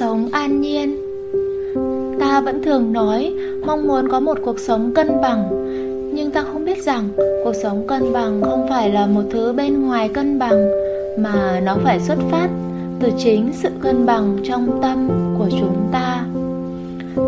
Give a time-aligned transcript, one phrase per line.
[0.00, 0.96] sống an nhiên.
[2.20, 3.34] Ta vẫn thường nói
[3.66, 5.48] mong muốn có một cuộc sống cân bằng,
[6.14, 7.08] nhưng ta không biết rằng
[7.44, 10.70] cuộc sống cân bằng không phải là một thứ bên ngoài cân bằng,
[11.18, 12.48] mà nó phải xuất phát
[13.00, 15.08] từ chính sự cân bằng trong tâm
[15.38, 16.24] của chúng ta.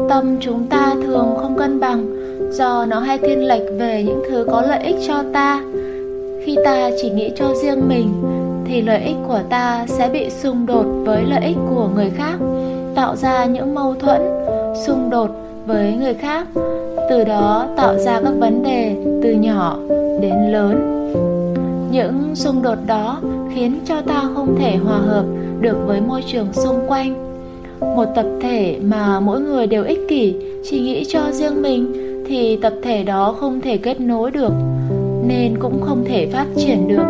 [0.09, 2.07] Tâm chúng ta thường không cân bằng
[2.53, 5.63] do nó hay thiên lệch về những thứ có lợi ích cho ta.
[6.45, 8.32] Khi ta chỉ nghĩ cho riêng mình
[8.67, 12.37] thì lợi ích của ta sẽ bị xung đột với lợi ích của người khác,
[12.95, 14.21] tạo ra những mâu thuẫn
[14.87, 15.31] xung đột
[15.67, 16.47] với người khác,
[17.11, 19.77] từ đó tạo ra các vấn đề từ nhỏ
[20.21, 20.89] đến lớn.
[21.91, 23.21] Những xung đột đó
[23.55, 25.25] khiến cho ta không thể hòa hợp
[25.61, 27.15] được với môi trường xung quanh.
[27.81, 30.35] Một tập thể mà mỗi người đều ích kỷ,
[30.65, 31.93] chỉ nghĩ cho riêng mình,
[32.27, 34.53] thì tập thể đó không thể kết nối được,
[35.27, 37.05] nên cũng không thể phát triển được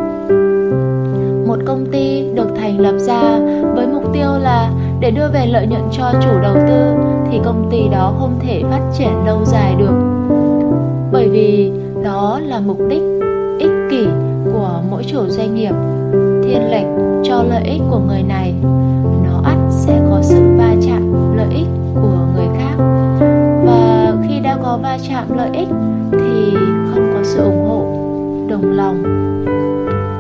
[1.52, 3.38] một công ty được thành lập ra
[3.74, 4.70] với mục tiêu là
[5.01, 6.95] để đưa về lợi nhuận cho chủ đầu tư,
[7.30, 9.94] thì công ty đó không thể phát triển lâu dài được.
[11.12, 11.72] Bởi vì
[12.05, 13.03] đó là mục đích,
[13.59, 14.06] ích kỷ
[14.53, 15.72] của mỗi chủ doanh nghiệp,
[16.44, 16.86] thiên lệch
[17.25, 18.55] cho lợi ích của người này.
[19.25, 22.84] Nó ắt sẽ có sự va chạm lợi ích của người khác.
[23.64, 25.69] Và khi đã có va chạm lợi ích,
[26.12, 26.56] thì
[26.94, 27.87] không có sự ủng hộ,
[28.48, 29.03] đồng lòng.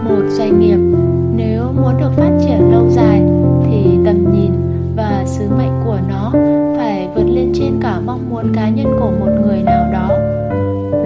[0.08, 0.78] Một doanh nghiệp
[1.74, 3.22] nếu muốn được phát triển lâu dài
[3.64, 4.50] thì tầm nhìn
[4.96, 6.32] và sứ mệnh của nó
[6.76, 10.08] phải vượt lên trên cả mong muốn cá nhân của một người nào đó.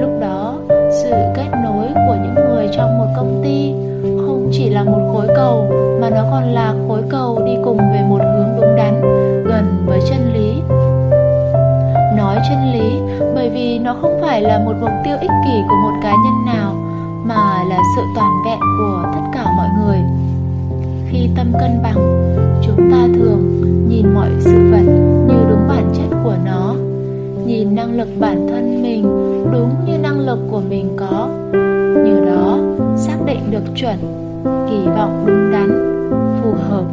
[0.00, 3.72] Lúc đó, sự kết nối của những người trong một công ty
[4.02, 8.02] không chỉ là một khối cầu, mà nó còn là khối cầu đi cùng về
[8.08, 9.00] một hướng đúng đắn,
[9.44, 10.62] gần với chân lý.
[12.16, 13.00] Nói chân lý,
[13.34, 16.56] bởi vì nó không phải là một mục tiêu ích kỷ của một cá nhân
[16.56, 16.74] nào,
[17.24, 20.05] mà là sự toàn vẹn của tất cả mọi người
[21.26, 21.96] khi tâm cân bằng.
[22.62, 24.82] Chúng ta thường nhìn mọi sự vật
[25.28, 26.74] như đúng bản chất của nó.
[27.46, 29.02] Nhìn năng lực bản thân mình
[29.52, 31.28] đúng như năng lực của mình có.
[32.04, 32.58] Nhờ đó,
[32.96, 33.96] xác định được chuẩn,
[34.70, 35.68] kỳ vọng đúng đắn,
[36.42, 36.84] phù hợp.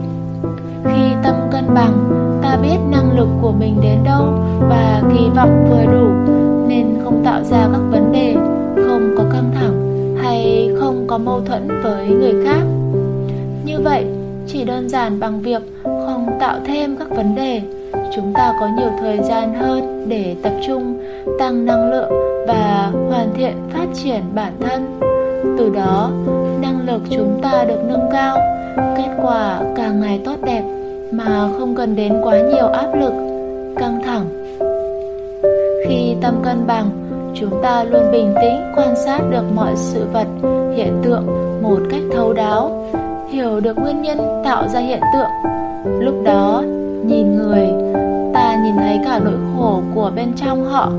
[0.84, 2.10] Khi tâm cân bằng,
[2.42, 4.26] ta biết năng lực của mình đến đâu
[4.60, 6.34] và kỳ vọng vừa đủ,
[6.68, 8.34] nên không tạo ra các vấn đề
[8.76, 9.74] không có căng thẳng
[10.24, 12.64] hay không có mâu thuẫn với người khác.
[13.66, 14.06] Như vậy
[14.54, 17.62] chỉ đơn giản bằng việc không tạo thêm các vấn đề.
[18.16, 21.00] Chúng ta có nhiều thời gian hơn để tập trung,
[21.40, 22.12] tăng năng lượng
[22.48, 25.00] và hoàn thiện phát triển bản thân.
[25.58, 26.12] Từ đó,
[26.62, 28.38] năng lực chúng ta được nâng cao,
[28.98, 30.64] kết quả càng ngày tốt đẹp
[31.12, 33.14] mà không cần đến quá nhiều áp lực,
[33.78, 34.26] căng thẳng.
[35.88, 36.90] Khi tâm cân bằng,
[37.36, 40.28] chúng ta luôn bình tĩnh quan sát được mọi sự vật,
[40.76, 41.26] hiện tượng
[41.62, 42.90] một cách thấu đáo
[43.34, 45.30] hiểu được nguyên nhân tạo ra hiện tượng.
[46.00, 46.64] Lúc đó,
[47.06, 47.68] nhìn người,
[48.34, 50.92] ta nhìn thấy cả nỗi khổ của bên trong họ.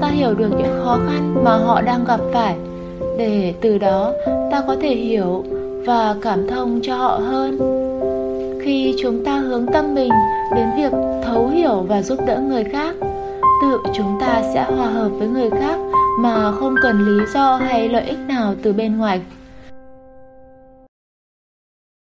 [0.00, 2.56] Ta hiểu được những khó khăn mà họ đang gặp phải.
[3.18, 4.12] Để từ đó,
[4.50, 5.44] ta có thể hiểu
[5.86, 7.58] và cảm thông cho họ hơn.
[8.62, 10.10] Khi chúng ta hướng tâm mình
[10.54, 10.92] đến việc
[11.24, 12.94] thấu hiểu và giúp đỡ người khác,
[13.62, 15.78] tự chúng ta sẽ hòa hợp với người khác
[16.20, 19.20] mà không cần lý do hay lợi ích nào từ bên ngoài.